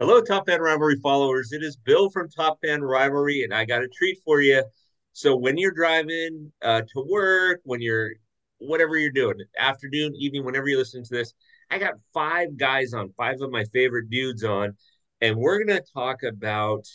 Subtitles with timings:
[0.00, 1.52] Hello, Top Fan Rivalry followers.
[1.52, 4.64] It is Bill from Top Fan Rivalry, and I got a treat for you.
[5.12, 8.12] So when you're driving uh, to work, when you're
[8.60, 11.34] whatever you're doing, afternoon, evening, whenever you listen to this,
[11.70, 14.74] I got five guys on, five of my favorite dudes on,
[15.20, 16.86] and we're going to talk about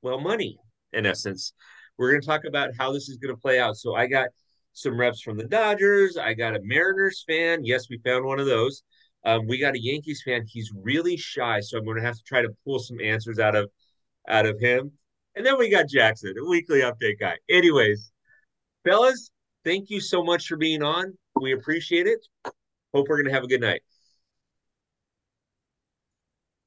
[0.00, 0.56] well, money
[0.94, 1.52] in essence.
[1.98, 3.76] We're going to talk about how this is going to play out.
[3.76, 4.28] So I got
[4.72, 6.16] some reps from the Dodgers.
[6.16, 7.62] I got a Mariners fan.
[7.62, 8.82] Yes, we found one of those.
[9.24, 10.44] Um, we got a Yankees fan.
[10.46, 13.56] He's really shy, so I'm going to have to try to pull some answers out
[13.56, 13.70] of
[14.28, 14.92] out of him.
[15.34, 17.36] And then we got Jackson, a weekly update guy.
[17.48, 18.12] Anyways,
[18.84, 19.30] fellas,
[19.64, 21.16] thank you so much for being on.
[21.40, 22.24] We appreciate it.
[22.94, 23.82] Hope we're going to have a good night.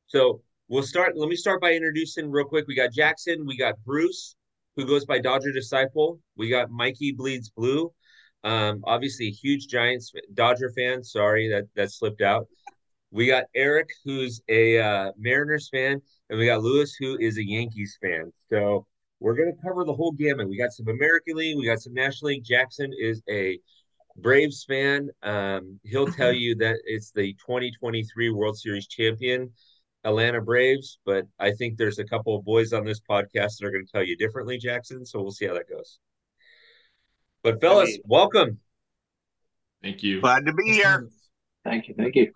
[0.08, 1.16] So we'll start.
[1.16, 2.66] Let me start by introducing real quick.
[2.67, 3.45] We got Jackson.
[3.45, 4.35] We got Bruce,
[4.75, 6.19] who goes by Dodger Disciple.
[6.35, 7.94] We got Mikey Bleeds Blue.
[8.47, 11.03] Um, obviously, huge Giants Dodger fan.
[11.03, 12.47] Sorry that that slipped out.
[13.11, 17.45] We got Eric, who's a uh, Mariners fan, and we got Luis, who is a
[17.45, 18.31] Yankees fan.
[18.49, 18.88] So
[19.19, 20.47] we're going to cover the whole gamut.
[20.47, 22.45] We got some American League, we got some National League.
[22.45, 23.59] Jackson is a
[24.16, 25.09] Braves fan.
[25.23, 29.52] Um, he'll tell you that it's the 2023 World Series champion,
[30.05, 31.00] Atlanta Braves.
[31.05, 33.91] But I think there's a couple of boys on this podcast that are going to
[33.91, 35.05] tell you differently, Jackson.
[35.05, 36.00] So we'll see how that goes.
[37.43, 38.59] But fellas, I mean, welcome.
[39.81, 40.21] Thank you.
[40.21, 41.07] Glad to be here.
[41.63, 41.95] Thank you.
[41.95, 42.31] Thank you.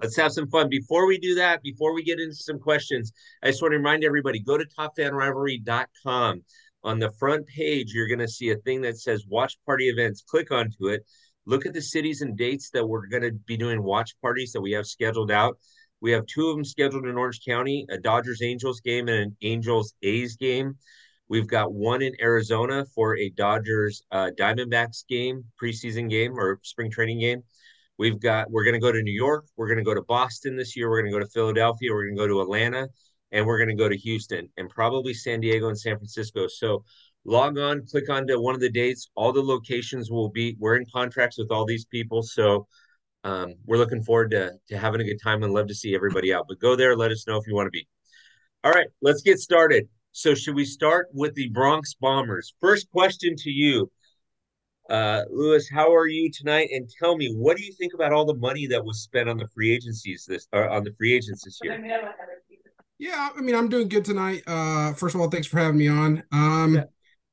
[0.00, 0.68] Let's have some fun.
[0.68, 4.04] Before we do that, before we get into some questions, I just want to remind
[4.04, 6.42] everybody go to topfanrivalry.com.
[6.84, 10.22] On the front page, you're going to see a thing that says watch party events.
[10.22, 11.04] Click onto it.
[11.44, 14.60] Look at the cities and dates that we're going to be doing watch parties that
[14.60, 15.58] we have scheduled out.
[16.00, 19.36] We have two of them scheduled in Orange County a Dodgers Angels game and an
[19.42, 20.76] Angels A's game.
[21.28, 26.90] We've got one in Arizona for a Dodgers uh, Diamondbacks game, preseason game or spring
[26.90, 27.42] training game.
[27.98, 30.56] We've got we're going to go to New York, we're going to go to Boston
[30.56, 32.88] this year, we're going to go to Philadelphia, we're going to go to Atlanta,
[33.32, 36.46] and we're going to go to Houston and probably San Diego and San Francisco.
[36.46, 36.84] So
[37.24, 39.10] log on, click on to one of the dates.
[39.16, 40.56] All the locations will be.
[40.58, 42.66] We're in contracts with all these people, so
[43.24, 46.32] um, we're looking forward to to having a good time and love to see everybody
[46.32, 46.46] out.
[46.48, 47.86] But go there, let us know if you want to be.
[48.64, 49.88] All right, let's get started.
[50.18, 52.52] So should we start with the Bronx Bombers?
[52.60, 53.88] First question to you,
[54.90, 55.70] uh, Luis.
[55.70, 56.70] How are you tonight?
[56.72, 59.36] And tell me, what do you think about all the money that was spent on
[59.36, 61.80] the free agencies this uh, on the free agents this year?
[62.98, 64.42] Yeah, I mean, I'm doing good tonight.
[64.44, 66.24] Uh, first of all, thanks for having me on.
[66.32, 66.84] Um, yeah.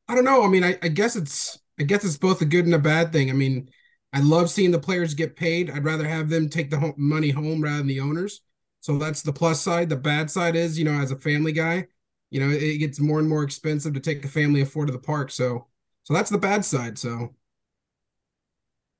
[0.07, 0.44] I don't know.
[0.44, 3.12] I mean, I, I guess it's I guess it's both a good and a bad
[3.12, 3.31] thing.
[3.31, 3.67] I mean,
[4.13, 5.72] I love seeing the players get paid.
[5.72, 8.41] I'd rather have them take the home, money home rather than the owners.
[8.81, 9.90] So that's the plus side.
[9.90, 11.88] The bad side is, you know, as a family guy,
[12.35, 14.91] you know, it gets more and more expensive to take a family of four to
[14.91, 15.31] the park.
[15.31, 15.68] So,
[16.03, 17.00] so that's the bad side.
[17.00, 17.34] So,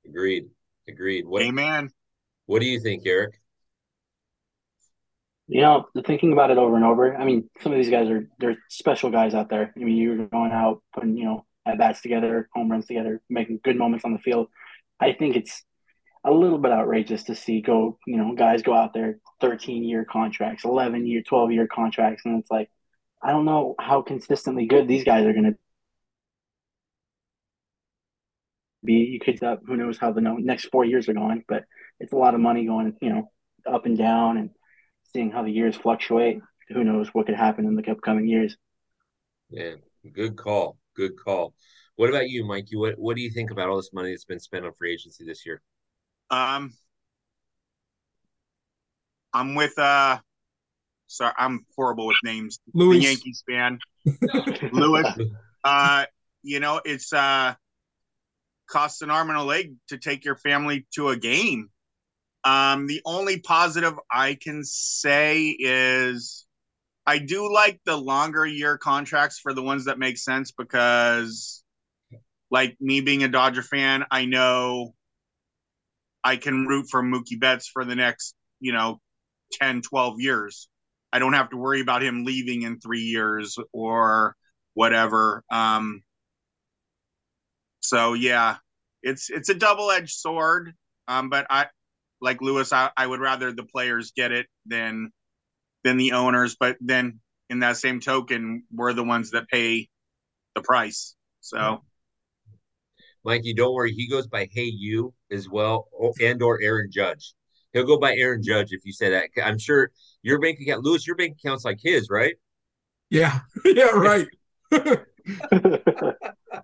[0.06, 0.46] agreed,
[0.88, 1.26] agreed.
[1.26, 1.90] What, Amen.
[2.46, 3.38] What do you think, Eric?
[5.48, 7.14] You know, thinking about it over and over.
[7.14, 9.70] I mean, some of these guys are they're special guys out there.
[9.76, 13.60] I mean, you're going out putting you know at bats together, home runs together, making
[13.62, 14.48] good moments on the field.
[14.98, 15.62] I think it's
[16.24, 20.06] a little bit outrageous to see go you know guys go out there 13 year
[20.06, 22.68] contracts 11 year 12 year contracts and it's like
[23.22, 25.58] I don't know how consistently good these guys are going to
[28.84, 28.94] be.
[28.94, 31.64] You could, uh, who knows how the next four years are going, but
[31.98, 33.30] it's a lot of money going, you know,
[33.66, 34.50] up and down and
[35.12, 36.40] seeing how the years fluctuate.
[36.68, 38.56] Who knows what could happen in the upcoming years.
[39.50, 39.74] Yeah,
[40.12, 40.78] good call.
[40.96, 41.54] Good call.
[41.96, 42.76] What about you, Mikey?
[42.76, 45.24] What What do you think about all this money that's been spent on free agency
[45.24, 45.62] this year?
[46.30, 46.72] Um,
[49.32, 50.18] I'm with uh
[51.06, 52.58] Sorry, I'm horrible with names.
[52.74, 52.98] Louis.
[52.98, 53.78] The Yankees fan.
[54.72, 55.06] Lewis.
[55.64, 56.04] Uh,
[56.42, 57.54] you know, it's uh
[58.68, 61.70] costs an arm and a leg to take your family to a game.
[62.44, 66.46] Um, the only positive I can say is
[67.06, 71.62] I do like the longer year contracts for the ones that make sense because
[72.50, 74.94] like me being a Dodger fan, I know
[76.22, 79.00] I can root for Mookie Betts for the next, you know,
[79.52, 80.68] 10, 12 years.
[81.12, 84.36] I don't have to worry about him leaving in three years or
[84.74, 85.42] whatever.
[85.50, 86.02] Um,
[87.80, 88.56] so yeah,
[89.02, 90.72] it's it's a double edged sword.
[91.08, 91.66] Um, but I
[92.20, 95.10] like Luis, I, I would rather the players get it than
[95.84, 96.56] than the owners.
[96.58, 99.88] But then in that same token, we're the ones that pay
[100.54, 101.14] the price.
[101.40, 101.82] So
[103.24, 105.88] Mikey, don't worry, he goes by Hey You as well,
[106.20, 107.34] and or Aaron Judge.
[107.76, 109.28] He'll go by Aaron Judge if you say that.
[109.44, 109.90] I'm sure
[110.22, 112.34] your bank account, Luis, your bank account's like his, right?
[113.10, 113.40] Yeah.
[113.66, 114.26] Yeah, right.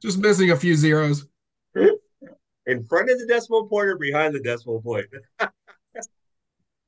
[0.03, 1.27] Just missing a few zeros.
[1.75, 5.07] In front of the decimal point or behind the decimal point?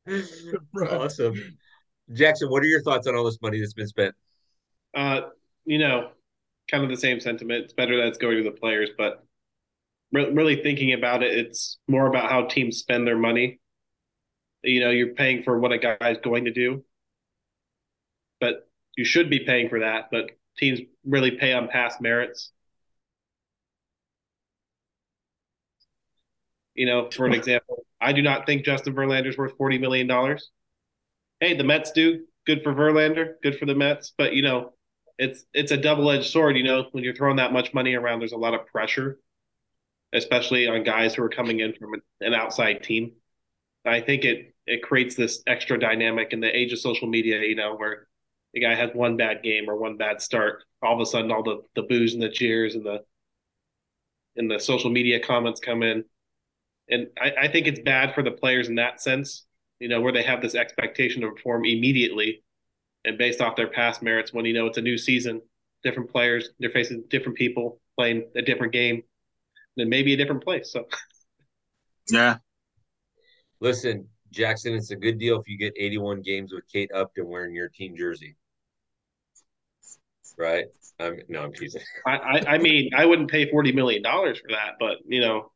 [0.91, 1.35] awesome.
[2.15, 4.15] Jackson, what are your thoughts on all this money that's been spent?
[4.95, 5.21] Uh,
[5.67, 6.13] you know,
[6.71, 7.65] kind of the same sentiment.
[7.65, 9.23] It's better that it's going to the players, but
[10.13, 13.61] re- really thinking about it, it's more about how teams spend their money.
[14.65, 16.85] You know, you're paying for what a guy's going to do,
[18.41, 20.09] but you should be paying for that.
[20.11, 22.51] But teams really pay on past merits.
[26.75, 30.51] You know, for an example, I do not think Justin Verlander's worth forty million dollars.
[31.41, 32.25] Hey, the Mets do.
[32.47, 33.35] Good for Verlander.
[33.43, 34.13] Good for the Mets.
[34.17, 34.73] But you know,
[35.19, 36.57] it's it's a double edged sword.
[36.57, 39.21] You know, when you're throwing that much money around, there's a lot of pressure,
[40.13, 43.13] especially on guys who are coming in from an outside team.
[43.85, 47.41] I think it it creates this extra dynamic in the age of social media.
[47.41, 48.07] You know, where
[48.53, 51.43] the guy has one bad game or one bad start, all of a sudden all
[51.43, 53.05] the the boos and the cheers and the
[54.37, 56.05] and the social media comments come in
[56.89, 59.47] and I, I, think it's bad for the players in that sense,
[59.79, 62.43] you know, where they have this expectation to perform immediately
[63.05, 65.41] and based off their past merits when you know it's a new season,
[65.83, 69.03] different players, they're facing different people playing a different game,
[69.77, 70.73] and maybe a different place.
[70.73, 70.87] So
[72.11, 72.39] yeah.
[73.65, 77.55] Listen, Jackson, it's a good deal if you get 81 games with Kate Upton wearing
[77.55, 78.37] your team jersey.
[80.37, 80.67] Right?
[81.01, 81.81] I'm no, I'm teasing.
[82.07, 85.51] I, I, I mean, I wouldn't pay forty million dollars for that, but you know,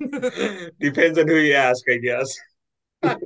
[0.80, 2.36] Depends on who you ask, I guess.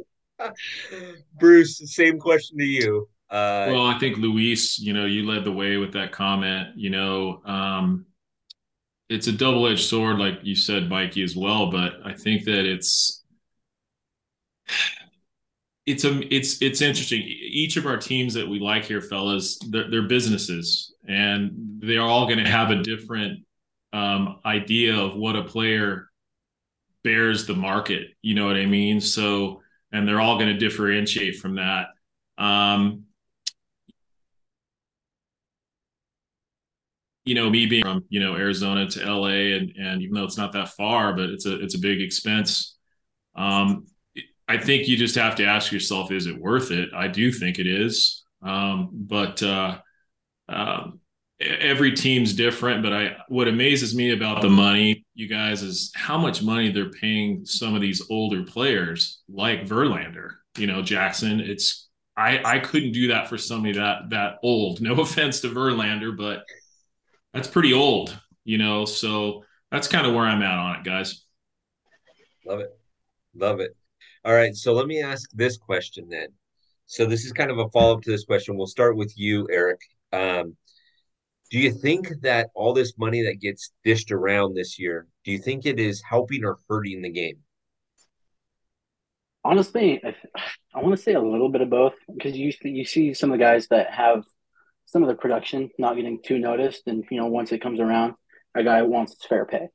[1.39, 3.09] Bruce, same question to you.
[3.31, 6.77] Uh, well, I think Luis, you know, you led the way with that comment.
[6.77, 8.07] You know, um,
[9.11, 11.71] it's a double edged sword, like you said, Mikey, as well.
[11.71, 13.23] But I think that it's
[15.85, 17.21] it's a it's it's interesting.
[17.23, 22.27] Each of our teams that we like here, fellas, they're, they're businesses, and they're all
[22.27, 23.41] going to have a different
[23.93, 26.09] um, idea of what a player
[27.03, 28.09] bears the market.
[28.23, 29.01] You know what I mean?
[29.01, 29.61] So,
[29.93, 31.87] and they're all going to differentiate from that.
[32.39, 33.07] Um,
[37.31, 40.37] you know, me being from you know Arizona to LA, and and even though it's
[40.37, 42.77] not that far, but it's a it's a big expense.
[43.37, 43.87] Um,
[44.49, 46.89] I think you just have to ask yourself, is it worth it?
[46.93, 49.79] I do think it is, um, but uh,
[50.49, 50.99] um,
[51.41, 56.19] every team's different, but I what amazes me about the money, you guys, is how
[56.19, 60.31] much money they're paying some of these older players like Verlander.
[60.59, 61.39] You know, Jackson.
[61.39, 64.81] It's I I couldn't do that for somebody that that old.
[64.81, 66.43] No offense to Verlander, but
[67.33, 68.19] that's pretty old.
[68.45, 71.25] You know, so that's kind of where I'm at on it, guys.
[72.47, 72.71] Love it,
[73.35, 73.77] love it.
[74.25, 76.29] All right, so let me ask this question then.
[76.87, 78.57] So this is kind of a follow up to this question.
[78.57, 79.81] We'll start with you, Eric.
[80.13, 80.57] Um,
[81.51, 85.39] do you think that all this money that gets dished around this year, do you
[85.39, 87.39] think it is helping or hurting the game?
[89.45, 90.15] Honestly, I,
[90.75, 93.39] I want to say a little bit of both because you you see some of
[93.39, 94.25] the guys that have
[94.91, 98.15] some of the production not getting too noticed, and you know once it comes around,
[98.55, 99.69] a guy wants its fair pay.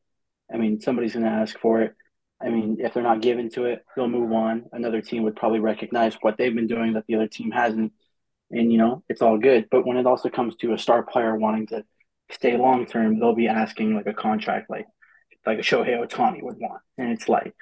[0.53, 1.93] I mean, somebody's going to ask for it.
[2.41, 4.65] I mean, if they're not given to it, they'll move on.
[4.73, 7.93] Another team would probably recognize what they've been doing that the other team hasn't
[8.51, 9.67] and you know it's all good.
[9.69, 11.83] But when it also comes to a star player wanting to
[12.31, 14.87] stay long term, they'll be asking like a contract like
[15.45, 17.53] like a Shohei Ohtani would want, and it's like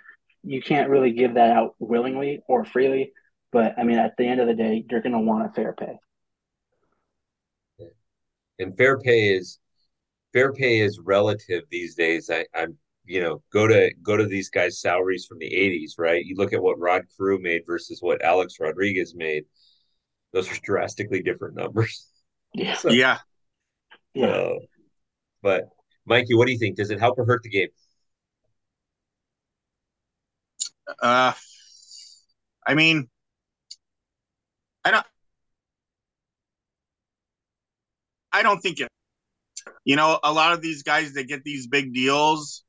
[0.44, 3.14] you can't really give that out willingly or freely.
[3.52, 5.74] But I mean, at the end of the day, you're going to want a fair
[5.74, 5.98] pay.
[8.60, 9.60] And fair pay is
[10.34, 12.30] fair pay is relative these days.
[12.30, 16.24] I, I'm you know go to go to these guys' salaries from the '80s, right?
[16.26, 19.46] You look at what Rod Carew made versus what Alex Rodriguez made
[20.34, 22.10] those are drastically different numbers.
[22.56, 22.76] Yeah.
[22.76, 23.18] So, yeah.
[24.14, 24.28] Yeah.
[24.28, 24.60] Uh,
[25.42, 25.70] but
[26.06, 26.76] Mikey, what do you think?
[26.76, 27.70] Does it help or hurt the game?
[31.02, 31.34] Uh,
[32.68, 33.10] I mean,
[34.86, 35.06] I don't.
[38.34, 38.90] I don't think it.
[39.86, 42.64] You know, a lot of these guys that get these big deals,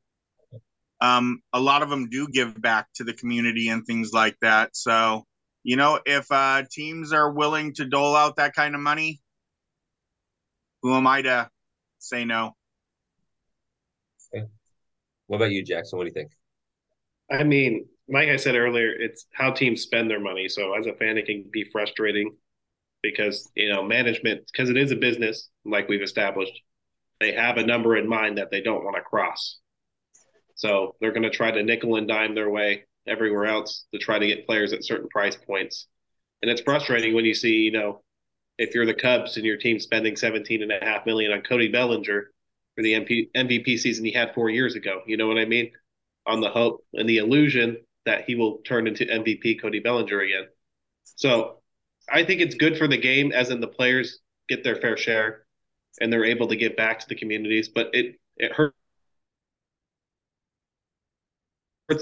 [1.01, 4.77] um, a lot of them do give back to the community and things like that.
[4.77, 5.25] So,
[5.63, 9.21] you know, if uh, teams are willing to dole out that kind of money,
[10.83, 11.49] who am I to
[11.99, 12.53] say no?
[14.35, 14.47] Okay.
[15.27, 15.97] What about you, Jackson?
[15.97, 16.31] What do you think?
[17.31, 20.49] I mean, like I said earlier, it's how teams spend their money.
[20.49, 22.37] So as a fan, it can be frustrating
[23.05, 26.59] because you know management, because it is a business, like we've established,
[27.21, 29.59] they have a number in mind that they don't want to cross.
[30.57, 34.19] So they're going to try to nickel and dime their way everywhere else to try
[34.19, 35.87] to get players at certain price points.
[36.43, 38.03] And it's frustrating when you see, you know,
[38.57, 41.69] if you're the Cubs and your team spending 17 and a half million on Cody
[41.69, 42.31] Bellinger
[42.75, 45.73] for the MP, MVP season he had four years ago, you know what I mean?
[46.27, 50.47] On the hope and the illusion that he will turn into MVP Cody Bellinger again.
[51.17, 51.59] So
[52.11, 55.45] I think it's good for the game, as in the players get their fair share
[56.01, 57.69] and they're able to get back to the communities.
[57.69, 58.75] But it it hurts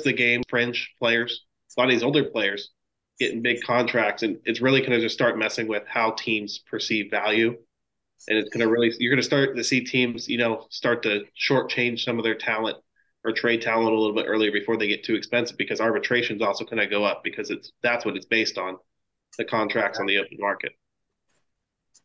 [0.04, 0.42] the game.
[0.49, 1.44] Fringe players,
[1.76, 2.71] a lot of these older players
[3.18, 7.11] getting big contracts, and it's really going to just start messing with how teams perceive
[7.11, 7.56] value.
[8.28, 11.02] And it's going to really, you're going to start to see teams, you know, start
[11.04, 12.78] to shortchange some of their talent
[13.25, 16.42] or trade talent a little bit earlier before they get too expensive because arbitration is
[16.42, 18.78] also going to go up because it's that's what it's based on
[19.37, 20.73] the contracts on the open market.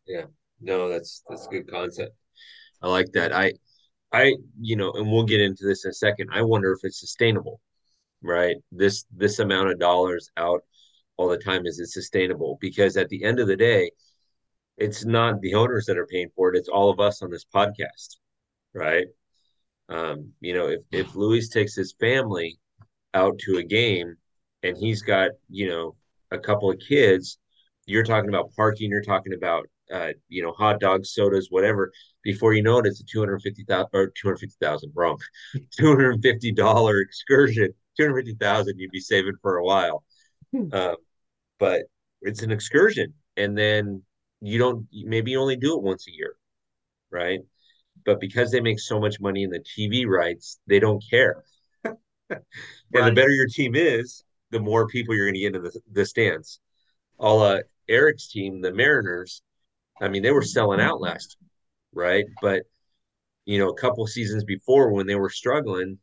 [0.06, 0.24] Yeah,
[0.60, 2.16] no, that's that's a good concept.
[2.82, 3.32] I like that.
[3.32, 3.52] I,
[4.12, 6.30] I, you know, and we'll get into this in a second.
[6.32, 7.60] I wonder if it's sustainable,
[8.22, 8.56] right?
[8.72, 10.62] This this amount of dollars out
[11.16, 12.58] all the time is it sustainable?
[12.60, 13.90] Because at the end of the day,
[14.76, 17.44] it's not the owners that are paying for it; it's all of us on this
[17.44, 18.16] podcast,
[18.74, 19.06] right?
[19.88, 22.58] Um, you know, if if Luis takes his family
[23.14, 24.16] out to a game
[24.62, 25.96] and he's got you know
[26.30, 27.38] a couple of kids,
[27.86, 31.90] you're talking about parking, you're talking about uh, you know hot dogs, sodas, whatever.
[32.22, 34.92] Before you know it, it's a two hundred fifty thousand or two hundred fifty thousand
[34.94, 35.18] wrong,
[35.76, 37.72] two hundred fifty dollar excursion.
[37.96, 40.04] Two hundred fifty thousand you'd be saving for a while,
[40.72, 40.96] um,
[41.58, 41.82] but
[42.20, 44.02] it's an excursion, and then
[44.40, 46.34] you don't maybe you only do it once a year,
[47.10, 47.40] right?
[48.04, 51.42] But because they make so much money in the TV rights, they don't care.
[51.84, 51.94] and
[52.30, 53.04] right.
[53.04, 56.06] the better your team is, the more people you're going to get into the, the
[56.06, 56.60] stands.
[57.18, 59.42] All uh, Eric's team, the Mariners,
[60.00, 61.36] I mean, they were selling out last,
[61.92, 62.24] right?
[62.40, 62.62] But
[63.44, 65.98] you know, a couple seasons before when they were struggling,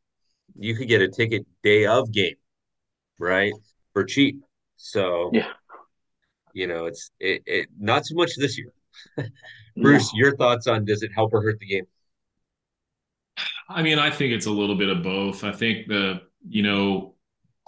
[0.58, 2.36] you could get a ticket day of game,
[3.20, 3.54] right,
[3.94, 4.42] for cheap.
[4.78, 5.52] So yeah,
[6.54, 8.74] you know, it's it, it not so much this year.
[9.78, 10.20] Bruce, no.
[10.20, 11.86] your thoughts on does it help or hurt the game?
[13.68, 15.44] I mean, I think it's a little bit of both.
[15.44, 17.15] I think the you know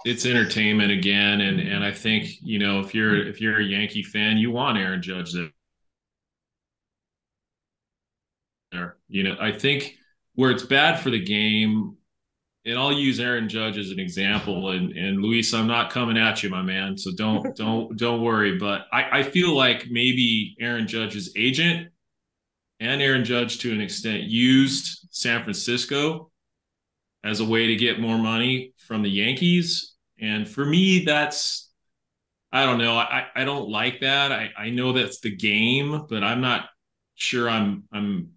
[0.04, 4.02] it's entertainment again, and and I think you know if you're if you're a Yankee
[4.02, 5.50] fan, you want Aaron Judge there.
[9.08, 9.96] You know, I think
[10.34, 11.96] where it's bad for the game,
[12.64, 14.70] and I'll use Aaron Judge as an example.
[14.70, 16.96] And and Luis, I'm not coming at you, my man.
[16.96, 18.56] So don't don't don't worry.
[18.58, 21.88] But I, I feel like maybe Aaron Judge's agent
[22.80, 26.30] and Aaron Judge to an extent used San Francisco
[27.24, 29.94] as a way to get more money from the Yankees.
[30.20, 31.70] And for me, that's
[32.50, 32.96] I don't know.
[32.96, 34.32] I, I don't like that.
[34.32, 36.66] I, I know that's the game, but I'm not
[37.14, 38.30] sure I'm I'm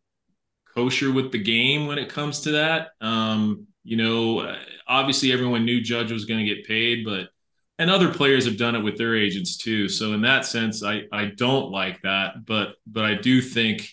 [0.75, 2.89] kosher with the game when it comes to that.
[2.99, 4.55] Um, you know,
[4.87, 7.29] obviously everyone knew Judge was going to get paid, but
[7.79, 9.89] and other players have done it with their agents too.
[9.89, 13.89] So in that sense, I I don't like that, but but I do think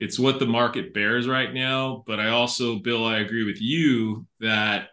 [0.00, 2.02] it's what the market bears right now.
[2.06, 4.88] But I also, Bill, I agree with you that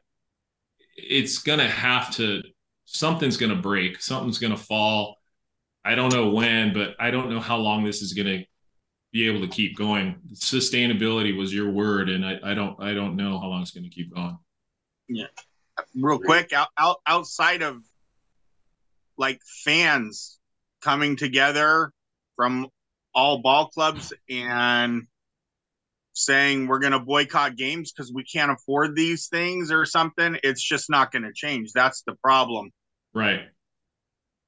[0.95, 2.43] it's going to have to,
[2.85, 5.17] something's going to break, something's going to fall.
[5.85, 8.45] I don't know when, but I don't know how long this is going to
[9.13, 10.17] be able to keep going.
[10.33, 13.85] Sustainability was your word, and I, I don't I don't know how long it's going
[13.85, 14.37] to keep going.
[15.07, 15.27] Yeah,
[15.95, 17.81] real quick, out, out outside of
[19.17, 20.39] like fans
[20.81, 21.93] coming together
[22.35, 22.67] from
[23.17, 25.07] all ball clubs and
[26.13, 30.61] saying we're going to boycott games because we can't afford these things or something, it's
[30.61, 31.71] just not going to change.
[31.73, 32.69] That's the problem.
[33.15, 33.41] Right.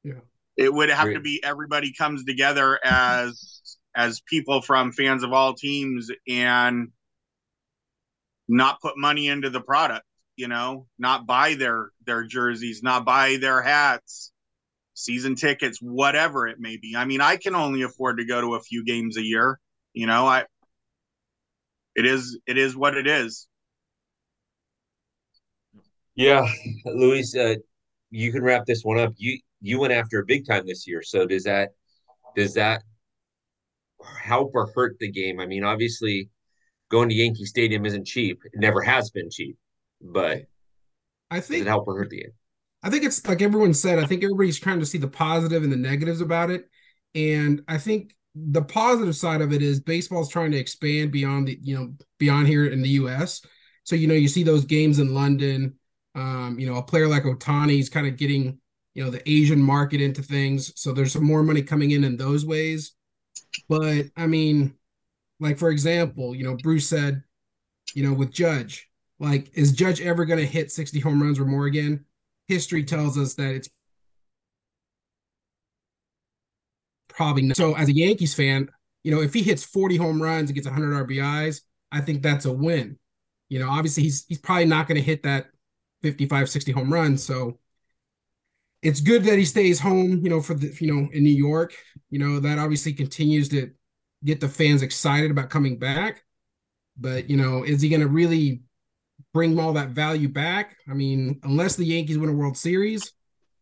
[0.04, 0.22] Yeah.
[0.56, 1.16] It would have Great.
[1.16, 6.90] to be everybody comes together as as people from fans of all teams and
[8.48, 13.38] not put money into the product, you know, not buy their their jerseys, not buy
[13.38, 14.32] their hats,
[15.00, 16.96] season tickets, whatever it may be.
[16.96, 19.60] I mean, I can only afford to go to a few games a year.
[19.94, 20.46] You know, I
[21.96, 23.48] it is it is what it is.
[26.16, 26.46] Yeah,
[26.86, 27.56] Luis, uh,
[28.12, 29.14] you can wrap this one up.
[29.18, 31.70] You you went after a big time this year, so does that
[32.36, 32.84] does that
[34.22, 35.40] help or hurt the game?
[35.40, 36.30] I mean, obviously,
[36.90, 38.40] going to Yankee Stadium isn't cheap.
[38.46, 39.58] It never has been cheap,
[40.02, 40.44] but
[41.32, 42.32] I think does it help or hurt the game?
[42.82, 44.00] I think it's like everyone said.
[44.00, 46.70] I think everybody's trying to see the positive and the negatives about it,
[47.16, 51.60] and I think the positive side of it is baseball's trying to expand beyond the
[51.62, 53.42] you know beyond here in the U.S.
[53.84, 55.76] So you know you see those games in London.
[56.16, 58.60] Um, you know, a player like Ohtani is kind of getting
[58.94, 60.72] you know the Asian market into things.
[60.80, 62.94] So there's some more money coming in in those ways.
[63.68, 64.76] But I mean,
[65.40, 67.24] like for example, you know, Bruce said,
[67.94, 68.88] you know, with Judge,
[69.20, 72.06] like, is Judge ever going to hit 60 home runs or more again?
[72.50, 73.70] History tells us that it's
[77.08, 77.56] probably not.
[77.56, 78.70] So as a Yankees fan,
[79.04, 82.46] you know, if he hits 40 home runs and gets 100 RBIs, I think that's
[82.46, 82.98] a win.
[83.48, 85.48] You know, obviously he's he's probably not going to hit that
[86.02, 87.18] 55 60 home run.
[87.18, 87.60] so
[88.82, 91.74] it's good that he stays home, you know, for the you know in New York.
[92.10, 93.72] You know that obviously continues to
[94.24, 96.24] get the fans excited about coming back.
[96.98, 98.62] But you know, is he going to really
[99.34, 100.78] bring all that value back?
[100.90, 103.14] I mean, unless the Yankees win a World Series,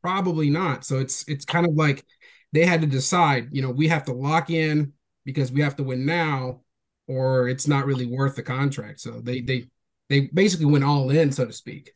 [0.02, 0.86] probably not.
[0.86, 2.06] So it's it's kind of like
[2.54, 3.50] they had to decide.
[3.52, 4.94] You know, we have to lock in
[5.26, 6.62] because we have to win now,
[7.08, 9.00] or it's not really worth the contract.
[9.00, 9.68] So they they
[10.10, 11.92] they basically went all in, so to speak.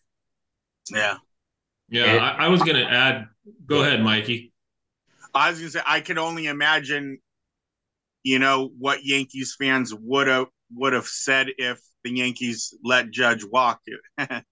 [0.91, 1.17] Yeah.
[1.91, 3.27] Yeah, I, I was going to add.
[3.65, 4.53] Go ahead, Mikey.
[5.33, 7.19] I was gonna say I could only imagine,
[8.23, 13.43] you know, what Yankees fans would have would have said if the Yankees let Judge
[13.45, 13.81] walk.
[14.17, 14.43] I,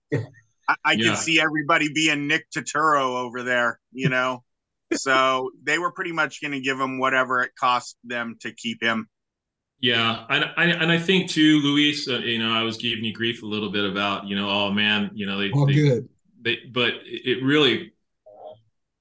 [0.70, 1.10] I Yeah.
[1.10, 4.44] could see everybody being Nick Turturro over there, you know.
[4.94, 8.82] so they were pretty much going to give him whatever it cost them to keep
[8.82, 9.08] him.
[9.82, 12.08] Yeah, I, I, and I think too, Luis.
[12.08, 14.72] Uh, you know, I was giving you grief a little bit about, you know, oh
[14.72, 16.10] man, you know, they, All they, good.
[16.41, 17.94] they but it really,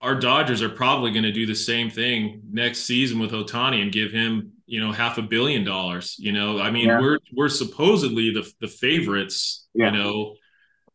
[0.00, 3.90] our Dodgers are probably going to do the same thing next season with Ohtani and
[3.90, 6.14] give him, you know, half a billion dollars.
[6.18, 7.00] You know, I mean, Yeah.
[7.00, 9.90] we're we're supposedly the the favorites, Yeah.
[9.90, 10.34] you know,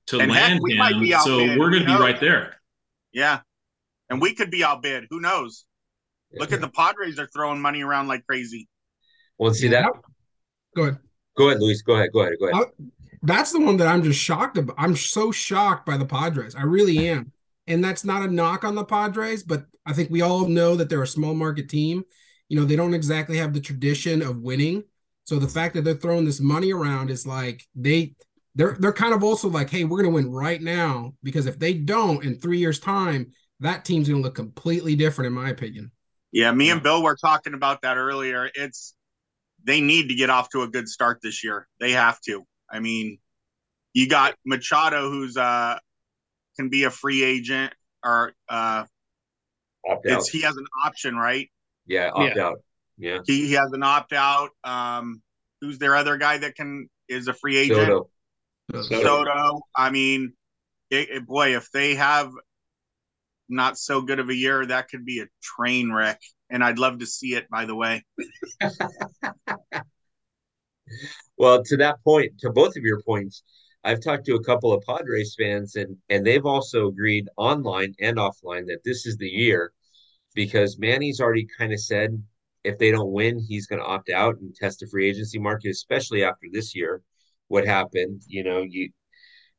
[0.07, 1.19] to And heck, land we him.
[1.21, 1.59] So outbid.
[1.59, 2.55] we're going to be right there.
[3.11, 3.39] Yeah.
[4.09, 5.05] And we could be outbid.
[5.09, 5.65] Who knows?
[6.35, 8.67] Look at the Padres are throwing money around like crazy.
[9.37, 9.91] Well, see that.
[10.75, 10.97] Go ahead.
[11.37, 11.81] Go ahead, Luis.
[11.83, 12.09] Go ahead.
[12.13, 12.33] Go ahead.
[12.39, 12.63] Go ahead.
[12.63, 12.65] Uh,
[13.23, 14.75] that's the one that I'm just shocked about.
[14.77, 16.55] I'm so shocked by the Padres.
[16.55, 17.31] I really am.
[17.67, 20.89] And that's not a knock on the Padres, but I think we all know that
[20.89, 22.03] they're a small market team.
[22.53, 24.83] You know, they don't exactly have the tradition of winning.
[25.23, 28.13] So the fact that they're throwing this money around is like they
[28.53, 31.73] they're they're kind of also like, hey, we're gonna win right now because if they
[31.73, 33.31] don't in three years' time,
[33.61, 35.89] that team's gonna look completely different, in my opinion.
[36.31, 38.47] Yeah, me and Bill were talking about that earlier.
[38.53, 38.93] It's
[39.63, 41.67] they need to get off to a good start this year.
[41.79, 42.43] They have to.
[42.69, 43.17] I mean,
[43.93, 45.79] you got Machado who's uh
[46.55, 47.73] can be a free agent
[48.05, 48.83] or uh
[49.89, 50.19] Opt out.
[50.19, 51.49] it's he has an option, right?
[51.85, 52.59] Yeah, opt out.
[52.97, 53.19] Yeah.
[53.25, 54.49] He he has an opt out.
[54.63, 55.21] Um
[55.61, 57.77] who's their other guy that can is a free agent?
[57.77, 58.09] Soto.
[58.71, 59.61] So, Soto.
[59.75, 60.33] I mean,
[60.89, 62.31] it, it- boy, if they have
[63.49, 66.19] not so good of a year, that could be a train wreck.
[66.49, 68.03] And I'd love to see it, by the way.
[71.37, 73.43] Well, to that point, to both of your points,
[73.83, 78.17] I've talked to a couple of Padres fans, and and they've also agreed online and
[78.17, 79.73] offline that this is the year
[80.33, 82.21] because Manny's already kind of said
[82.63, 85.69] if they don't win, he's going to opt out and test the free agency market,
[85.69, 87.01] especially after this year.
[87.47, 88.21] What happened?
[88.27, 88.91] You know, you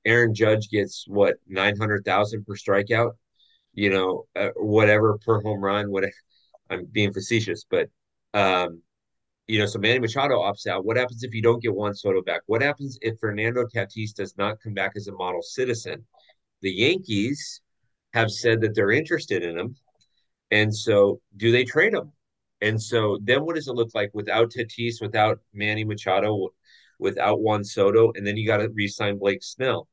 [0.05, 3.13] Aaron Judge gets what nine hundred thousand per strikeout,
[3.73, 5.91] you know, uh, whatever per home run.
[5.91, 6.05] What
[6.71, 7.89] I'm being facetious, but
[8.33, 8.83] um,
[9.47, 10.85] you know, so Manny Machado opts out.
[10.85, 12.43] What happens if you don't get Juan Soto back?
[12.47, 16.05] What happens if Fernando Tatis does not come back as a model citizen?
[16.63, 17.61] The Yankees
[18.15, 19.77] have said that they're interested in him.
[20.55, 22.13] And so do they trade him?
[22.61, 26.49] And so then what does it look like without Tatis, without Manny Machado,
[26.99, 28.13] without Juan Soto?
[28.15, 29.89] And then you got to re sign Blake Snell.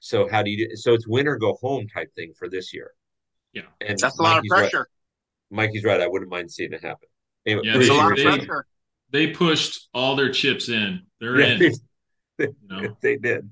[0.00, 0.76] So how do you do?
[0.76, 2.90] So it's win or go home type thing for this year.
[3.52, 3.62] Yeah.
[3.80, 4.70] And That's a lot of Mikey's right.
[4.70, 4.88] pressure.
[5.50, 6.00] Mikey's right.
[6.00, 7.08] I wouldn't mind seeing it happen.
[7.46, 8.66] Anyway, Yeah, There's a they- lot of they- pressure.
[9.10, 11.02] They pushed all their chips in.
[11.20, 11.58] They're Yeah, in.
[11.58, 11.72] they,
[12.46, 12.96] You know?
[13.02, 13.48] they did.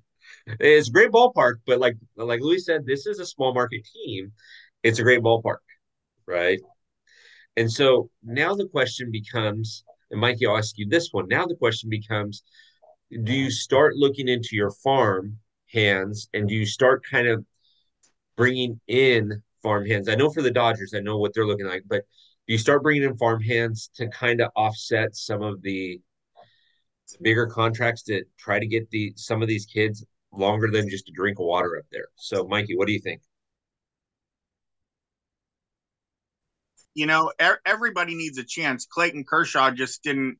[0.58, 4.32] It's a great ballpark, but like like Louis said, this is a small market team.
[4.82, 5.58] It's a great ballpark,
[6.30, 6.60] right?
[7.56, 11.28] And so now the question becomes, and Mikey, I'll ask you this one.
[11.28, 12.42] Now the question becomes,
[13.24, 15.38] do you start looking into your farm
[15.72, 17.44] hands and do you start kind of
[18.36, 20.08] bringing in farm hands?
[20.08, 22.04] I know for the Dodgers, I know what they're looking like, but
[22.46, 26.00] do you start bringing in farm hands to kind of offset some of the
[27.20, 31.12] bigger contracts to try to get the some of these kids longer than just a
[31.12, 32.06] drink of water up there?
[32.14, 33.20] So, Mikey, what do you think?
[36.94, 38.86] You know, er- everybody needs a chance.
[38.86, 40.38] Clayton Kershaw just didn't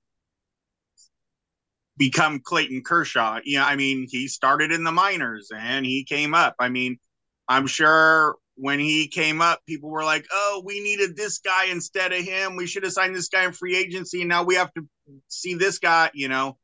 [1.97, 3.41] become Clayton Kershaw.
[3.45, 6.57] Yeah, I mean, he started in the minors and he came up.
[6.59, 6.99] I mean,
[7.47, 12.13] I'm sure when he came up, people were like, "Oh, we needed this guy instead
[12.13, 12.57] of him.
[12.57, 14.23] We should have signed this guy in free agency.
[14.23, 14.87] And now we have to
[15.29, 16.59] see this guy." You know,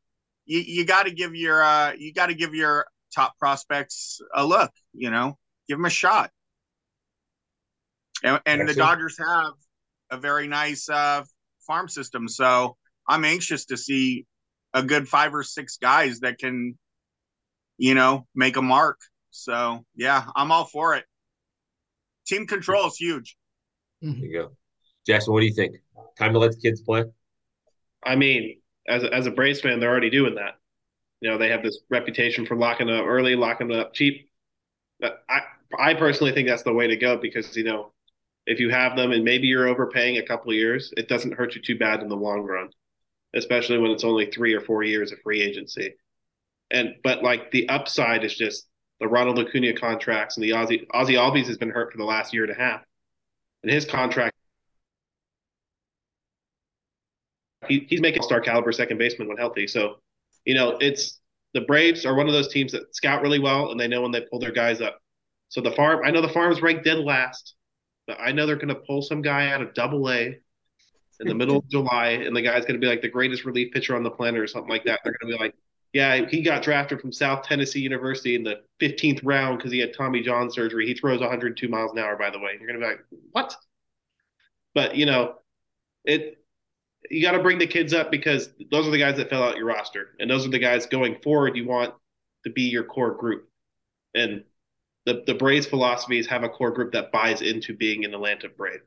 [0.46, 4.44] you you got to give your uh, you got to give your top prospects a
[4.44, 4.70] look.
[4.94, 6.30] You know, give them a shot.
[8.22, 9.52] And, and the Dodgers have
[10.10, 11.22] a very nice uh,
[11.66, 12.76] farm system, so
[13.08, 14.26] I'm anxious to see
[14.74, 16.78] a good five or six guys that can,
[17.78, 18.98] you know, make a mark.
[19.30, 21.04] So yeah, I'm all for it.
[22.26, 23.36] Team control is huge.
[24.02, 24.56] There you go.
[25.06, 25.76] Jackson, what do you think?
[26.18, 27.04] Time to let the kids play?
[28.04, 30.54] I mean, as a, as a Braves fan, they're already doing that.
[31.20, 34.28] You know, they have this reputation for locking up early, locking up cheap.
[35.00, 35.40] But I
[35.78, 37.92] I personally think that's the way to go because you know
[38.46, 41.62] if you have them and maybe you're overpaying a couple years, it doesn't hurt you
[41.62, 42.70] too bad in the long run,
[43.34, 45.94] especially when it's only three or four years of free agency.
[46.70, 48.68] And but like the upside is just
[49.00, 52.32] the Ronald Acuna contracts and the Ozzy Ozzy Albies has been hurt for the last
[52.32, 52.82] year and a half,
[53.62, 54.34] and his contract.
[57.68, 59.66] He, he's making star caliber second baseman when healthy.
[59.66, 59.96] So,
[60.44, 61.18] you know, it's
[61.52, 64.12] the Braves are one of those teams that scout really well and they know when
[64.12, 64.98] they pull their guys up.
[65.48, 67.54] So the farm, I know the farm's ranked dead last,
[68.08, 70.38] I know they're going to pull some guy out of Double A
[71.20, 73.72] in the middle of July, and the guy's going to be like the greatest relief
[73.72, 75.00] pitcher on the planet or something like that.
[75.02, 75.54] They're going to be like,
[75.92, 79.94] yeah, he got drafted from South Tennessee University in the 15th round because he had
[79.94, 80.86] Tommy John surgery.
[80.86, 82.52] He throws 102 miles an hour, by the way.
[82.58, 83.56] You're going to be like, what?
[84.74, 85.36] But, you know,
[86.04, 86.38] it
[87.10, 89.56] you got to bring the kids up because those are the guys that fill out
[89.56, 90.10] your roster.
[90.18, 91.94] And those are the guys going forward you want
[92.44, 93.48] to be your core group.
[94.14, 94.44] And
[95.06, 98.48] the, the Braves philosophy is have a core group that buys into being an Atlanta
[98.48, 98.80] Brave.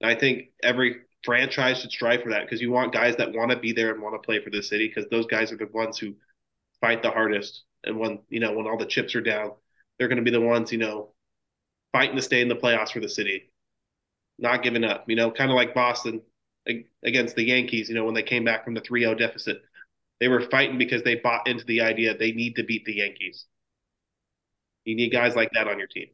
[0.00, 3.50] And I think every franchise should strive for that because you want guys that want
[3.50, 5.68] to be there and want to play for the city because those guys are the
[5.72, 6.14] ones who
[6.80, 7.64] fight the hardest.
[7.82, 9.52] And when you know when all the chips are down,
[9.98, 11.14] they're going to be the ones you know
[11.92, 13.50] fighting to stay in the playoffs for the city,
[14.38, 15.04] not giving up.
[15.08, 16.20] You know, kind of like Boston
[17.02, 17.88] against the Yankees.
[17.88, 19.62] You know, when they came back from the 3-0 deficit,
[20.20, 23.46] they were fighting because they bought into the idea they need to beat the Yankees.
[24.88, 26.06] You need guys like that on your team.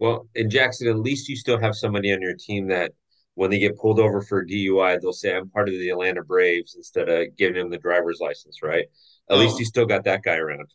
[0.00, 2.90] Well, in Jackson, at least you still have somebody on your team that
[3.34, 6.74] when they get pulled over for DUI, they'll say, I'm part of the Atlanta Braves
[6.74, 8.86] instead of giving him the driver's license, right?
[9.30, 9.36] At oh.
[9.36, 10.74] least you still got that guy around.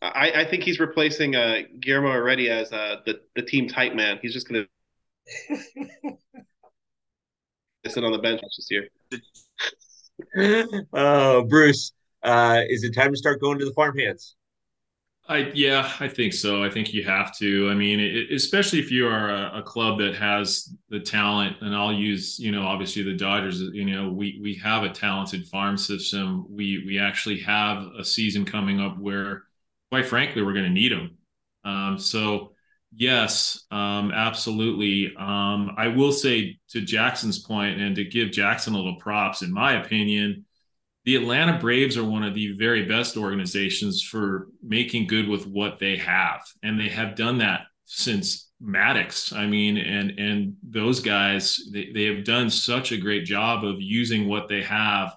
[0.00, 4.18] I, I think he's replacing uh, Guillermo already as uh, the, the team type man.
[4.22, 4.66] He's just going
[7.84, 8.88] to sit on the bench this year.
[10.94, 11.92] oh, Bruce,
[12.22, 14.34] uh, is it time to start going to the farm hands?
[15.28, 16.64] I yeah, I think so.
[16.64, 17.70] I think you have to.
[17.70, 21.74] I mean, it, especially if you are a, a, club that has the talent, and
[21.76, 23.60] I'll use you know obviously the Dodgers.
[23.60, 26.46] You know, we we have a talented farm system.
[26.50, 29.44] We we actually have a season coming up where,
[29.92, 31.16] quite frankly, we're going to need them.
[31.64, 32.54] Um, so
[32.92, 35.14] yes, um, absolutely.
[35.16, 39.52] Um, I will say to Jackson's point, and to give Jackson a little props, in
[39.52, 40.46] my opinion
[41.04, 45.78] the Atlanta Braves are one of the very best organizations for making good with what
[45.78, 49.32] they have, and they have done that since Maddux.
[49.32, 53.80] I mean, and and those guys they, they have done such a great job of
[53.80, 55.16] using what they have.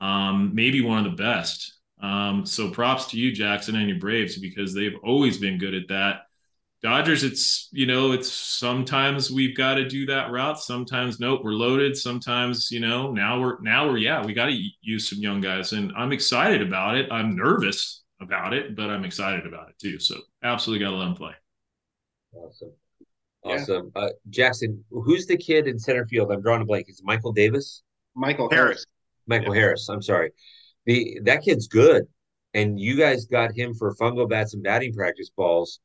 [0.00, 1.74] Um, maybe one of the best.
[2.00, 5.88] Um, so props to you, Jackson, and your Braves because they've always been good at
[5.88, 6.22] that.
[6.82, 10.58] Dodgers, it's you know, it's sometimes we've got to do that route.
[10.58, 11.94] Sometimes nope, we're loaded.
[11.94, 15.72] Sometimes you know, now we're now we're yeah, we got to use some young guys,
[15.72, 17.12] and I'm excited about it.
[17.12, 19.98] I'm nervous about it, but I'm excited about it too.
[19.98, 21.32] So absolutely got to let them play.
[22.32, 22.72] Awesome,
[23.44, 23.92] awesome.
[23.94, 24.02] Yeah.
[24.02, 26.32] Uh, Jackson, who's the kid in center field?
[26.32, 26.86] I'm drawing a blank.
[26.88, 27.82] Is Michael Davis?
[28.16, 28.86] Michael Harris.
[29.26, 29.60] Michael yeah.
[29.60, 29.86] Harris.
[29.90, 30.30] I'm sorry.
[30.86, 32.04] The that kid's good,
[32.54, 35.80] and you guys got him for fungo bats and batting practice balls